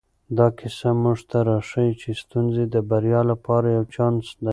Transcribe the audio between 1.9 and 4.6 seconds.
چې ستونزې د بریا لپاره یو چانس دی.